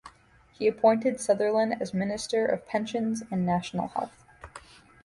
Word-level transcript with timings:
He 0.53 0.67
appointed 0.67 1.21
Sutherland 1.21 1.75
as 1.79 1.93
Minister 1.93 2.43
of 2.47 2.67
Pensions 2.67 3.21
and 3.29 3.45
National 3.45 3.89
Health. 3.89 4.25